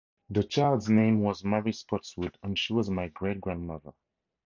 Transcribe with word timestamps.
The 0.31 0.43
child's 0.43 0.89
name 0.89 1.19
was 1.21 1.43
Mary 1.43 1.71
Spottswood 1.71 2.33
and 2.41 2.57
she 2.57 2.73
was 2.73 2.89
my 2.89 3.09
Great 3.09 3.39
Grandmother. 3.39 3.91